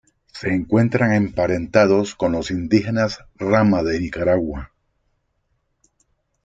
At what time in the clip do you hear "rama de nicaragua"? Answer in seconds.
3.35-4.71